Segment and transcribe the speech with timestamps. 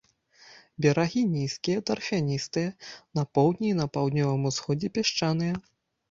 [0.83, 2.69] Берагі нізкія, тарфяністыя,
[3.19, 5.53] на поўдні і паўднёвым усходзе пясчаныя.